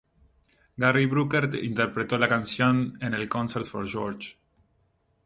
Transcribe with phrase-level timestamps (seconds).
[0.79, 4.35] Gary Brooker interpretó la canción en el Concert for George.